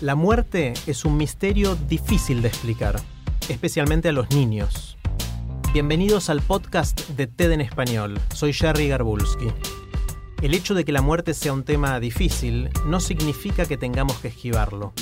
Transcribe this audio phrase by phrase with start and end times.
[0.00, 2.98] La muerte es un misterio difícil de explicar,
[3.50, 4.96] especialmente a los niños.
[5.74, 8.18] Bienvenidos al podcast de TED en Español.
[8.34, 9.48] Soy Jerry Garbulski.
[10.40, 14.28] El hecho de que la muerte sea un tema difícil no significa que tengamos que
[14.28, 14.94] esquivarlo.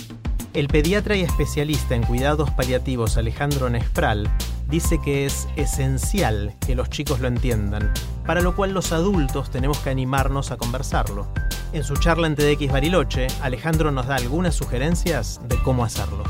[0.52, 4.28] El pediatra y especialista en cuidados paliativos Alejandro Nespral
[4.68, 7.92] dice que es esencial que los chicos lo entiendan,
[8.26, 11.32] para lo cual los adultos tenemos que animarnos a conversarlo.
[11.70, 16.24] En su charla en TDX Bariloche, Alejandro nos da algunas sugerencias de cómo hacerlo.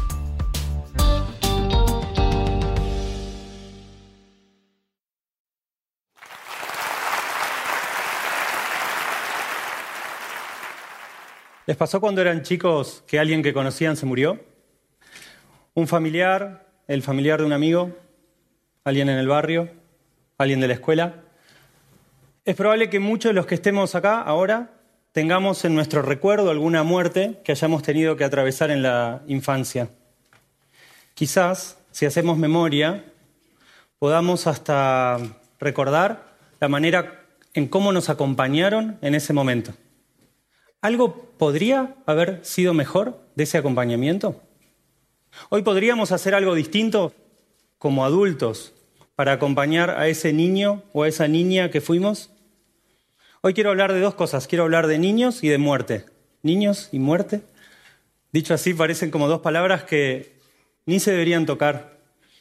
[11.66, 14.40] ¿Les pasó cuando eran chicos que alguien que conocían se murió?
[15.74, 17.96] ¿Un familiar, el familiar de un amigo,
[18.82, 19.70] alguien en el barrio,
[20.36, 21.22] alguien de la escuela?
[22.44, 24.77] Es probable que muchos de los que estemos acá ahora
[25.12, 29.90] tengamos en nuestro recuerdo alguna muerte que hayamos tenido que atravesar en la infancia.
[31.14, 33.04] Quizás, si hacemos memoria,
[33.98, 35.18] podamos hasta
[35.58, 39.72] recordar la manera en cómo nos acompañaron en ese momento.
[40.80, 44.40] ¿Algo podría haber sido mejor de ese acompañamiento?
[45.48, 47.12] Hoy podríamos hacer algo distinto
[47.78, 48.74] como adultos
[49.16, 52.30] para acompañar a ese niño o a esa niña que fuimos.
[53.40, 54.48] Hoy quiero hablar de dos cosas.
[54.48, 56.06] Quiero hablar de niños y de muerte.
[56.42, 57.42] Niños y muerte.
[58.32, 60.36] Dicho así, parecen como dos palabras que
[60.86, 61.98] ni se deberían tocar,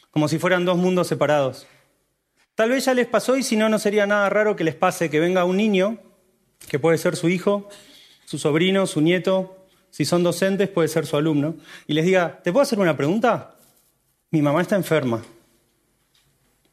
[0.10, 1.68] como si fueran dos mundos separados.
[2.56, 5.12] Tal vez ya les pasó y si no, no sería nada raro que les pase
[5.12, 6.00] que venga un niño,
[6.68, 7.70] que puede ser su hijo,
[8.26, 11.56] su sobrino, su nieto, si son docentes, puede ser su alumno,
[11.86, 13.56] y les diga, ¿te puedo hacer una pregunta?
[14.32, 15.24] Mi mamá está enferma.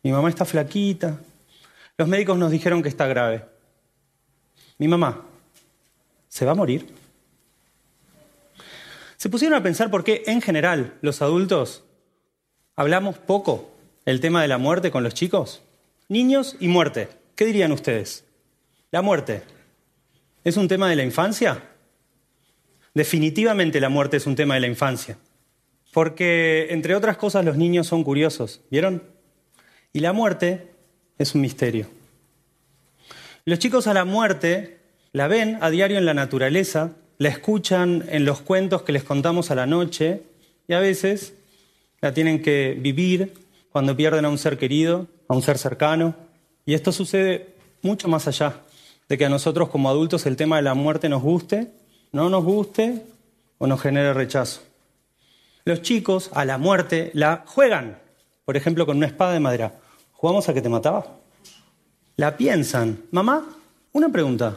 [0.02, 1.20] Mi mamá está flaquita.
[1.98, 3.53] Los médicos nos dijeron que está grave.
[4.78, 5.24] Mi mamá,
[6.28, 6.92] ¿se va a morir?
[9.16, 11.84] ¿Se pusieron a pensar por qué en general los adultos
[12.76, 13.70] hablamos poco
[14.04, 15.62] el tema de la muerte con los chicos?
[16.08, 17.08] Niños y muerte.
[17.36, 18.24] ¿Qué dirían ustedes?
[18.90, 19.42] La muerte.
[20.42, 21.62] ¿Es un tema de la infancia?
[22.92, 25.16] Definitivamente la muerte es un tema de la infancia.
[25.92, 29.02] Porque, entre otras cosas, los niños son curiosos, ¿vieron?
[29.92, 30.72] Y la muerte
[31.18, 31.86] es un misterio.
[33.46, 34.78] Los chicos a la muerte
[35.12, 39.50] la ven a diario en la naturaleza, la escuchan en los cuentos que les contamos
[39.50, 40.22] a la noche
[40.66, 41.34] y a veces
[42.00, 43.34] la tienen que vivir
[43.70, 46.14] cuando pierden a un ser querido, a un ser cercano.
[46.64, 47.48] Y esto sucede
[47.82, 48.62] mucho más allá
[49.10, 51.70] de que a nosotros como adultos el tema de la muerte nos guste,
[52.12, 53.02] no nos guste
[53.58, 54.62] o nos genere rechazo.
[55.66, 57.98] Los chicos a la muerte la juegan,
[58.46, 59.74] por ejemplo, con una espada de madera.
[60.12, 61.23] ¿Jugamos a que te mataba?
[62.16, 63.02] La piensan.
[63.10, 63.44] Mamá,
[63.92, 64.56] una pregunta.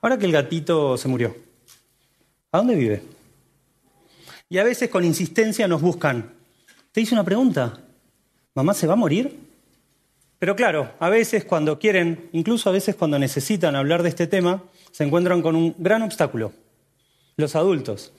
[0.00, 1.34] Ahora que el gatito se murió,
[2.52, 3.02] ¿a dónde vive?
[4.48, 6.32] Y a veces con insistencia nos buscan.
[6.92, 7.80] Te hice una pregunta.
[8.54, 9.36] ¿Mamá se va a morir?
[10.38, 14.62] Pero claro, a veces cuando quieren, incluso a veces cuando necesitan hablar de este tema,
[14.92, 16.52] se encuentran con un gran obstáculo.
[17.36, 18.12] Los adultos.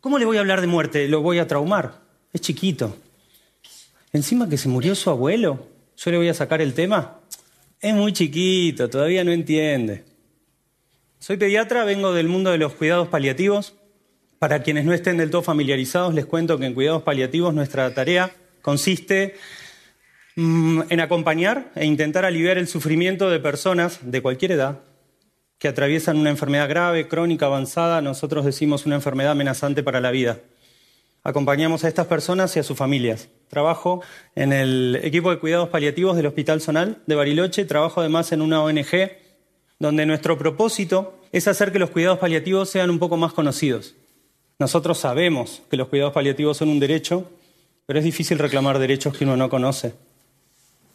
[0.00, 1.06] ¿Cómo le voy a hablar de muerte?
[1.06, 2.00] Lo voy a traumar.
[2.32, 2.96] Es chiquito.
[4.12, 7.20] Encima que se murió su abuelo, yo le voy a sacar el tema.
[7.80, 10.04] Es muy chiquito, todavía no entiende.
[11.18, 13.74] Soy pediatra, vengo del mundo de los cuidados paliativos.
[14.38, 18.32] Para quienes no estén del todo familiarizados, les cuento que en cuidados paliativos nuestra tarea
[18.62, 19.34] consiste
[20.36, 24.80] Mm, en acompañar e intentar aliviar el sufrimiento de personas de cualquier edad
[25.58, 30.38] que atraviesan una enfermedad grave, crónica, avanzada, nosotros decimos una enfermedad amenazante para la vida.
[31.22, 33.28] Acompañamos a estas personas y a sus familias.
[33.48, 34.02] Trabajo
[34.34, 38.62] en el equipo de cuidados paliativos del Hospital Zonal de Bariloche, trabajo además en una
[38.62, 39.10] ONG
[39.78, 43.94] donde nuestro propósito es hacer que los cuidados paliativos sean un poco más conocidos.
[44.58, 47.30] Nosotros sabemos que los cuidados paliativos son un derecho,
[47.86, 49.94] pero es difícil reclamar derechos que uno no conoce.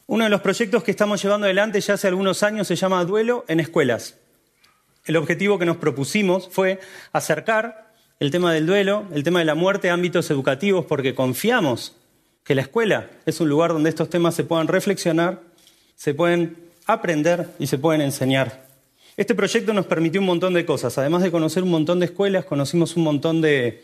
[0.07, 3.45] Uno de los proyectos que estamos llevando adelante ya hace algunos años se llama Duelo
[3.47, 4.17] en Escuelas.
[5.03, 6.79] El objetivo que nos propusimos fue
[7.11, 7.84] acercar
[8.19, 11.95] el tema del duelo, el tema de la muerte ámbitos educativos, porque confiamos
[12.43, 15.41] que la escuela es un lugar donde estos temas se puedan reflexionar,
[15.95, 18.65] se pueden aprender y se pueden enseñar.
[19.17, 20.97] Este proyecto nos permitió un montón de cosas.
[20.97, 23.83] Además de conocer un montón de escuelas, conocimos un montón de,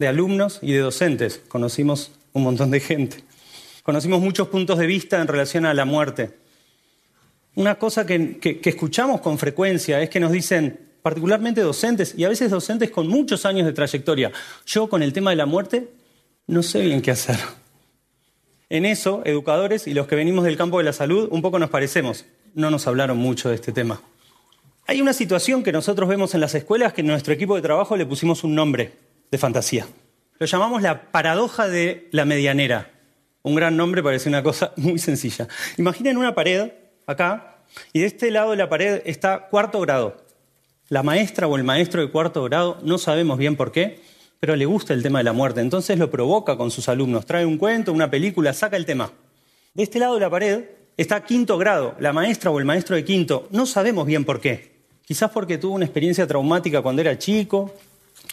[0.00, 1.40] alumnos y de docentes.
[1.48, 3.24] Conocimos un montón de gente.
[3.82, 6.30] Conocimos muchos puntos de vista en relación a la muerte.
[7.54, 12.50] Una cosa que escuchamos con frecuencia es que nos dicen, particularmente docentes, y a veces
[12.50, 14.30] docentes con muchos años de trayectoria,
[14.66, 15.88] yo con el tema de la muerte
[16.46, 17.38] no sé bien qué hacer.
[18.68, 21.70] En eso, educadores y los que venimos del campo de la salud un poco nos
[21.70, 22.26] parecemos.
[22.52, 24.02] No nos hablaron mucho de este tema.
[24.86, 27.96] Hay una situación que nosotros vemos en las escuelas que en nuestro equipo de trabajo
[27.96, 28.92] le pusimos un nombre
[29.30, 29.86] de fantasía.
[30.38, 32.90] Lo llamamos la paradoja de la medianera.
[33.40, 35.48] Un gran nombre parece una cosa muy sencilla.
[35.78, 36.70] Imaginen una pared
[37.06, 37.62] acá
[37.94, 40.27] y de este lado de la pared está cuarto grado.
[40.88, 44.00] La maestra o el maestro de cuarto grado, no sabemos bien por qué,
[44.40, 45.60] pero le gusta el tema de la muerte.
[45.60, 47.26] Entonces lo provoca con sus alumnos.
[47.26, 49.12] Trae un cuento, una película, saca el tema.
[49.74, 50.64] De este lado de la pared
[50.96, 51.94] está quinto grado.
[52.00, 54.78] La maestra o el maestro de quinto, no sabemos bien por qué.
[55.04, 57.74] Quizás porque tuvo una experiencia traumática cuando era chico,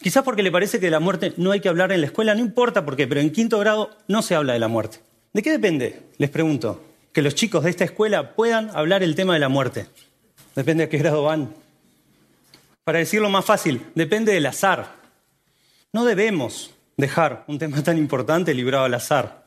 [0.02, 2.36] quizás porque le parece que de la muerte no hay que hablar en la escuela,
[2.36, 5.00] no importa por qué, pero en quinto grado no se habla de la muerte.
[5.34, 6.04] ¿De qué depende?
[6.18, 6.82] Les pregunto,
[7.12, 9.88] que los chicos de esta escuela puedan hablar el tema de la muerte.
[10.56, 11.65] Depende a qué grado van.
[12.86, 14.98] Para decirlo más fácil, depende del azar.
[15.92, 19.44] No debemos dejar un tema tan importante librado al azar.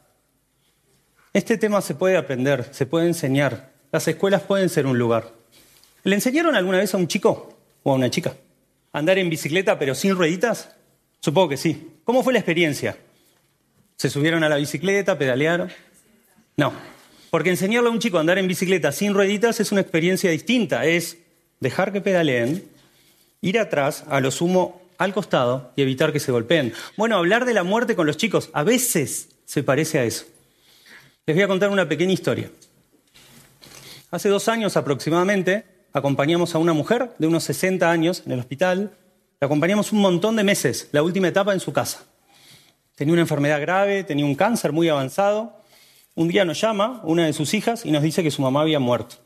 [1.33, 3.71] Este tema se puede aprender, se puede enseñar.
[3.93, 5.33] Las escuelas pueden ser un lugar.
[6.03, 8.35] ¿Le enseñaron alguna vez a un chico o a una chica
[8.93, 10.75] andar en bicicleta pero sin rueditas?
[11.21, 11.93] Supongo que sí.
[12.03, 12.97] ¿Cómo fue la experiencia?
[13.99, 15.71] ¿Se subieron a la bicicleta, pedalearon?
[16.57, 16.73] No,
[17.31, 20.87] porque enseñarle a un chico a andar en bicicleta sin rueditas es una experiencia distinta.
[20.87, 21.19] Es
[21.61, 22.69] dejar que pedaleen,
[23.41, 26.73] ir atrás, a lo sumo al costado y evitar que se golpeen.
[26.97, 30.27] Bueno, hablar de la muerte con los chicos a veces se parece a eso.
[31.27, 32.51] Les voy a contar una pequeña historia.
[34.11, 38.93] Hace dos años aproximadamente, acompañamos a una mujer de unos 60 años en el hospital,
[39.41, 42.05] la acompañamos un montón de meses, la última etapa en su casa.
[42.95, 45.63] Tenía una enfermedad grave, tenía un cáncer muy avanzado.
[46.17, 48.81] Un día nos llama una de sus hijas y nos dice que su mamá había
[48.81, 49.17] muerto.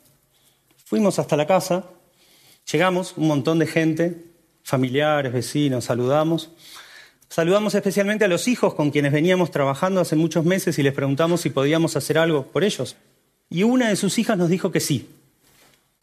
[0.85, 1.87] Fuimos hasta la casa,
[2.70, 4.25] llegamos, un montón de gente,
[4.62, 6.50] familiares, vecinos, saludamos.
[7.29, 11.41] Saludamos especialmente a los hijos con quienes veníamos trabajando hace muchos meses y les preguntamos
[11.41, 12.97] si podíamos hacer algo por ellos.
[13.49, 15.09] Y una de sus hijas nos dijo que sí,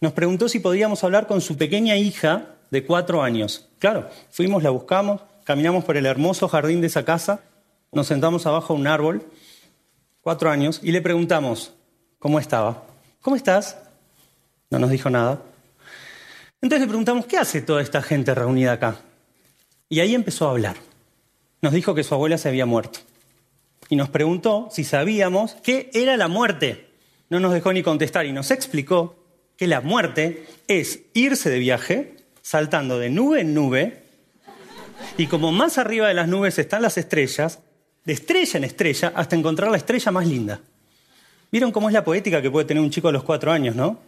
[0.01, 3.67] nos preguntó si podíamos hablar con su pequeña hija de cuatro años.
[3.79, 7.41] Claro, fuimos, la buscamos, caminamos por el hermoso jardín de esa casa,
[7.91, 9.23] nos sentamos abajo de un árbol,
[10.21, 11.73] cuatro años, y le preguntamos
[12.17, 12.83] cómo estaba.
[13.21, 13.77] ¿Cómo estás?
[14.69, 15.41] No nos dijo nada.
[16.61, 19.01] Entonces le preguntamos, ¿qué hace toda esta gente reunida acá?
[19.88, 20.75] Y ahí empezó a hablar.
[21.61, 23.00] Nos dijo que su abuela se había muerto.
[23.89, 26.89] Y nos preguntó si sabíamos qué era la muerte.
[27.29, 29.15] No nos dejó ni contestar y nos explicó
[29.57, 34.03] que la muerte es irse de viaje, saltando de nube en nube,
[35.17, 37.59] y como más arriba de las nubes están las estrellas,
[38.06, 40.61] de estrella en estrella hasta encontrar la estrella más linda.
[41.51, 44.00] ¿Vieron cómo es la poética que puede tener un chico a los cuatro años, no?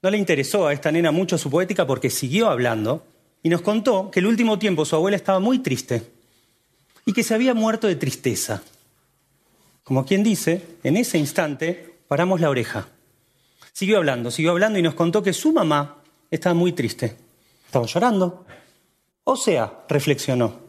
[0.00, 3.04] No le interesó a esta nena mucho su poética porque siguió hablando
[3.42, 6.02] y nos contó que el último tiempo su abuela estaba muy triste
[7.04, 8.62] y que se había muerto de tristeza.
[9.82, 12.88] Como quien dice, en ese instante paramos la oreja.
[13.72, 15.96] Siguió hablando, siguió hablando y nos contó que su mamá
[16.30, 17.16] estaba muy triste.
[17.66, 18.46] Estaba llorando.
[19.24, 20.60] O sea, reflexionó,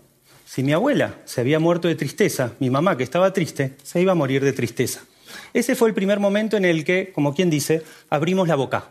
[0.44, 4.14] si mi abuela se había muerto de tristeza, mi mamá que estaba triste, se iba
[4.14, 5.02] a morir de tristeza.
[5.54, 8.90] Ese fue el primer momento en el que, como quien dice, abrimos la boca.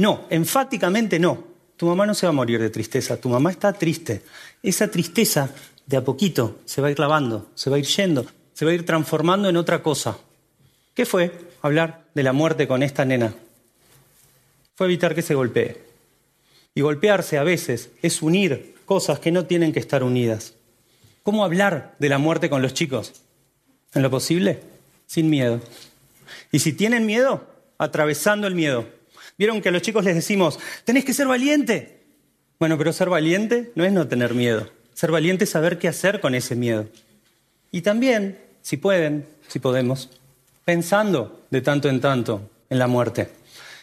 [0.00, 1.44] No, enfáticamente no.
[1.76, 4.22] Tu mamá no se va a morir de tristeza, tu mamá está triste.
[4.62, 5.50] Esa tristeza
[5.84, 8.70] de a poquito se va a ir lavando, se va a ir yendo, se va
[8.70, 10.16] a ir transformando en otra cosa.
[10.94, 11.50] ¿Qué fue?
[11.60, 13.34] Hablar de la muerte con esta nena
[14.74, 15.82] fue evitar que se golpee.
[16.74, 20.54] Y golpearse a veces es unir cosas que no tienen que estar unidas.
[21.22, 23.12] ¿Cómo hablar de la muerte con los chicos?
[23.92, 24.60] En lo posible,
[25.04, 25.60] sin miedo.
[26.52, 27.44] Y si tienen miedo,
[27.76, 28.99] atravesando el miedo.
[29.40, 32.02] ¿Vieron que a los chicos les decimos, tenés que ser valiente?
[32.58, 34.68] Bueno, pero ser valiente no es no tener miedo.
[34.92, 36.88] Ser valiente es saber qué hacer con ese miedo.
[37.70, 40.10] Y también, si pueden, si podemos,
[40.66, 43.30] pensando de tanto en tanto en la muerte.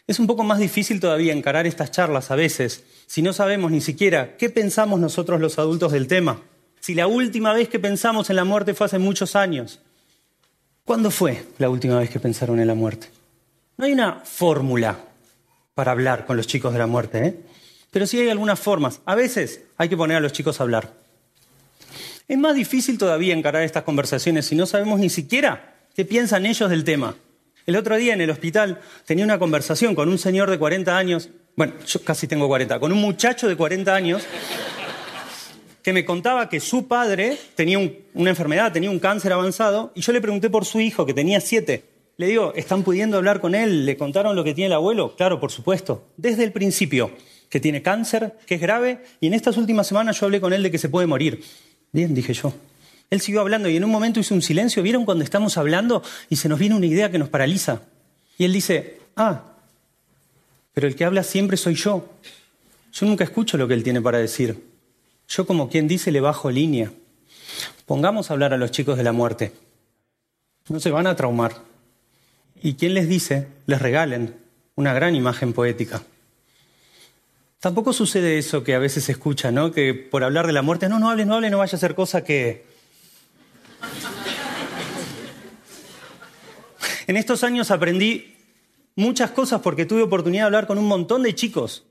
[0.05, 3.81] Es un poco más difícil todavía encarar estas charlas a veces si no sabemos ni
[3.81, 6.39] siquiera qué pensamos nosotros los adultos del tema.
[6.81, 9.79] Si la última vez que pensamos en la muerte fue hace muchos años.
[10.85, 13.07] ¿Cuándo fue la última vez que pensaron en la muerte?
[13.75, 15.06] No hay una fórmula
[15.77, 17.35] para hablar con los chicos de la muerte, ¿eh?
[17.91, 19.01] pero sí hay algunas formas.
[19.05, 20.91] A veces hay que poner a los chicos a hablar.
[22.27, 26.71] Es más difícil todavía encarar estas conversaciones si no sabemos ni siquiera qué piensan ellos
[26.71, 27.15] del tema.
[27.67, 31.29] El otro día en el hospital tenía una conversación con un señor de 40 años
[31.55, 34.23] bueno, yo casi tengo 40, con un muchacho de 40 años
[35.81, 37.79] que me contaba que su padre tenía
[38.13, 41.41] una enfermedad, tenía un cáncer avanzado, y yo le pregunté por su hijo, que tenía
[41.41, 41.96] 7.
[42.17, 43.85] Le digo, ¿están pudiendo hablar con él?
[43.85, 45.15] ¿Le contaron lo que tiene el abuelo?
[45.15, 46.07] Claro, por supuesto.
[46.17, 47.11] Desde el principio,
[47.47, 50.63] que tiene cáncer, que es grave, y en estas últimas semanas yo hablé con él
[50.63, 51.43] de que se puede morir.
[51.91, 52.53] Bien, dije yo.
[53.09, 54.81] Él siguió hablando y en un momento hizo un silencio.
[54.81, 57.83] ¿Vieron cuando estamos hablando y se nos viene una idea que nos paraliza?
[58.37, 59.43] Y él dice, ah,
[60.73, 62.09] pero el que habla siempre soy yo.
[62.91, 64.63] Yo nunca escucho lo que él tiene para decir.
[65.27, 66.91] Yo como quien dice le bajo línea.
[67.85, 69.53] Pongamos a hablar a los chicos de la muerte.
[70.67, 71.66] No se van a traumar.
[72.61, 74.35] Y quien les dice, les regalen
[74.75, 76.03] una gran imagen poética.
[77.59, 79.71] Tampoco sucede eso que a veces se escucha, ¿no?
[79.71, 81.95] Que por hablar de la muerte, no, no hable, no hable, no vaya a ser
[81.95, 82.65] cosa que
[87.07, 88.35] En estos años aprendí
[88.95, 91.85] muchas cosas porque tuve oportunidad de hablar con un montón de chicos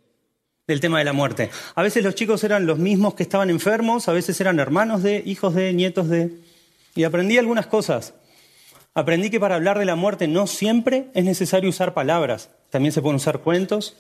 [0.67, 1.51] del tema de la muerte.
[1.75, 5.23] A veces los chicos eran los mismos que estaban enfermos, a veces eran hermanos de,
[5.25, 6.33] hijos de, nietos de...
[6.95, 8.13] Y aprendí algunas cosas.
[8.97, 12.49] Aprendí que para hablar de la muerte no siempre es necesario usar palabras.
[12.71, 13.99] También se pueden usar cuentos,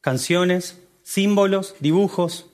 [0.00, 2.46] canciones, símbolos, dibujos.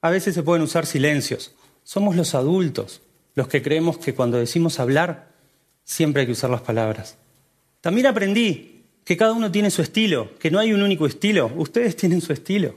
[0.00, 1.54] A veces se pueden usar silencios.
[1.84, 3.00] Somos los adultos
[3.36, 5.28] los que creemos que cuando decimos hablar,
[5.84, 7.16] siempre hay que usar las palabras.
[7.80, 11.52] También aprendí que cada uno tiene su estilo, que no hay un único estilo.
[11.54, 12.74] Ustedes tienen su estilo.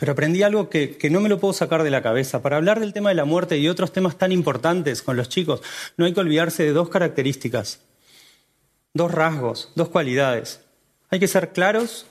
[0.00, 2.40] Pero aprendí algo que, no me lo puedo sacar de la cabeza.
[2.40, 5.60] Para hablar del tema de la muerte y otros temas tan importantes con los chicos,
[5.98, 7.80] no hay que olvidarse de dos características,
[8.94, 10.60] dos rasgos, dos cualidades.
[11.10, 12.06] Hay que ser claros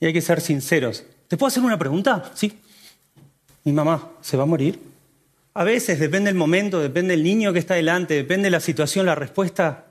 [0.00, 1.04] y hay que ser sinceros.
[1.28, 2.32] ¿Te puedo hacer una pregunta?
[2.34, 2.58] Sí.
[3.62, 4.80] Mi mamá, ¿se va a morir?
[5.52, 9.04] A veces, depende del momento, depende del niño que está delante, depende de la situación,
[9.04, 9.84] la respuesta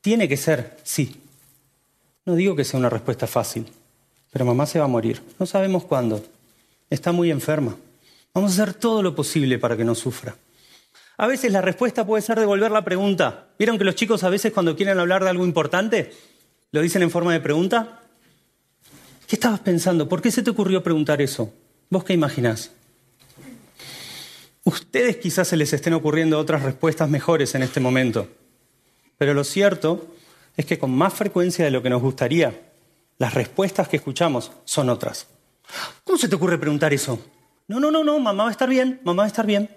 [0.00, 1.20] tiene que ser sí.
[2.24, 3.66] No digo que sea una respuesta fácil,
[4.30, 5.20] pero mamá se va a morir.
[5.40, 6.22] No sabemos cuándo.
[6.90, 7.76] Está muy enferma.
[8.34, 10.36] Vamos a hacer todo lo posible para que no sufra.
[11.16, 13.48] A veces la respuesta puede ser devolver la pregunta.
[13.58, 16.12] ¿Vieron que los chicos a veces cuando quieren hablar de algo importante
[16.72, 18.00] lo dicen en forma de pregunta?
[19.26, 20.08] ¿Qué estabas pensando?
[20.08, 21.52] ¿Por qué se te ocurrió preguntar eso?
[21.88, 22.72] ¿Vos qué imaginás?
[24.64, 28.28] Ustedes quizás se les estén ocurriendo otras respuestas mejores en este momento.
[29.18, 30.14] Pero lo cierto
[30.56, 32.72] es que con más frecuencia de lo que nos gustaría,
[33.18, 35.26] las respuestas que escuchamos son otras.
[36.04, 37.24] ¿Cómo se te ocurre preguntar eso?
[37.68, 39.70] No, no, no, no, mamá va a estar bien, mamá va a estar bien.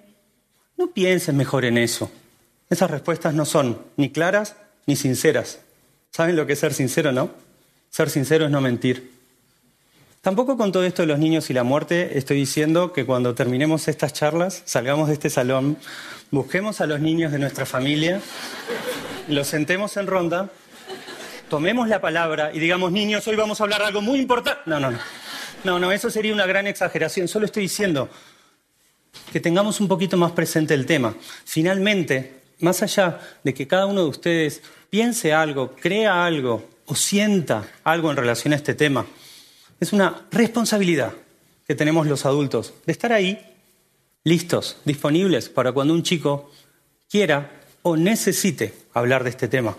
[0.77, 2.11] No pienses mejor en eso.
[2.69, 5.59] Esas respuestas no son ni claras ni sinceras.
[6.11, 7.31] ¿Saben lo que es ser sincero, no?
[7.89, 9.11] Ser sincero es no mentir.
[10.21, 13.87] Tampoco con todo esto de los niños y la muerte estoy diciendo que cuando terminemos
[13.87, 15.77] estas charlas, salgamos de este salón,
[16.31, 18.21] busquemos a los niños de nuestra familia
[19.27, 20.49] los sentemos en ronda,
[21.49, 24.61] tomemos la palabra y digamos, niños, hoy vamos a hablar de algo muy importante.
[24.65, 24.99] No, no, no.
[25.63, 27.27] No, no, eso sería una gran exageración.
[27.27, 28.09] Solo estoy diciendo
[29.31, 31.15] que tengamos un poquito más presente el tema.
[31.45, 37.65] Finalmente, más allá de que cada uno de ustedes piense algo, crea algo o sienta
[37.83, 39.05] algo en relación a este tema,
[39.79, 41.13] es una responsabilidad
[41.65, 43.39] que tenemos los adultos de estar ahí,
[44.23, 46.51] listos, disponibles para cuando un chico
[47.09, 47.51] quiera
[47.83, 49.77] o necesite hablar de este tema.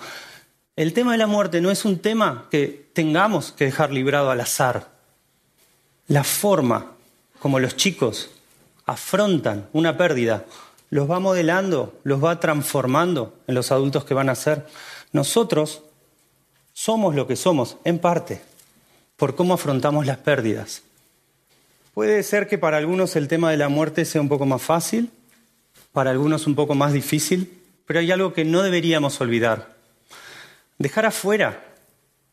[0.77, 4.41] El tema de la muerte no es un tema que tengamos que dejar librado al
[4.41, 4.94] azar.
[6.09, 6.93] La forma
[7.39, 8.31] como los chicos
[8.87, 10.45] afrontan una pérdida
[10.95, 14.65] los va modelando, los va transformando en los adultos que van a ser.
[15.11, 15.83] Nosotros
[16.73, 18.41] somos lo que somos, en parte,
[19.17, 20.83] por cómo afrontamos las pérdidas.
[21.95, 25.11] Puede ser que para algunos el tema de la muerte sea un poco más fácil,
[25.93, 29.75] para algunos un poco más difícil, pero hay algo que no deberíamos olvidar.
[30.79, 31.61] Dejar afuera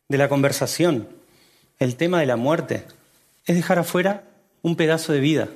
[0.08, 1.08] de la conversación
[1.80, 2.86] el tema de la muerte
[3.46, 4.24] es dejar afuera
[4.62, 5.50] un pedazo de vida.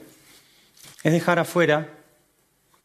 [1.04, 1.90] Es dejar afuera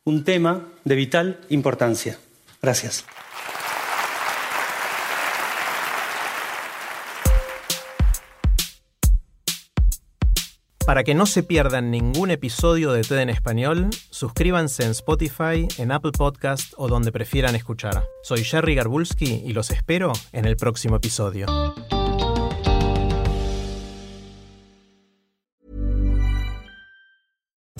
[0.04, 2.18] un tema de vital importancia.
[2.60, 3.04] Gracias.
[10.84, 15.92] Para que no se pierdan ningún episodio de TED en español, suscríbanse en Spotify, en
[15.92, 18.02] Apple Podcast o donde prefieran escuchar.
[18.24, 21.46] Soy Jerry Garbulski y los espero en el próximo episodio.